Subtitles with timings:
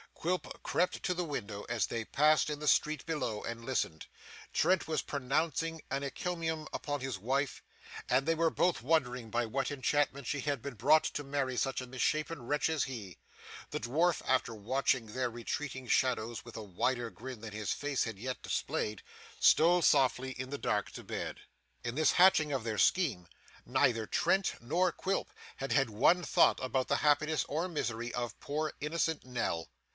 [0.15, 4.05] Quilp crept to the window as they passed in the street below, and listened.
[4.53, 7.63] Trent was pronouncing an encomium upon his wife,
[8.09, 11.81] and they were both wondering by what enchantment she had been brought to marry such
[11.81, 13.17] a misshapen wretch as he.
[13.71, 18.19] The dwarf after watching their retreating shadows with a wider grin than his face had
[18.19, 19.01] yet displayed,
[19.39, 21.39] stole softly in the dark to bed.
[21.83, 23.27] In this hatching of their scheme,
[23.65, 28.73] neither Trent nor Quilp had had one thought about the happiness or misery of poor
[28.79, 29.69] innocent Nell.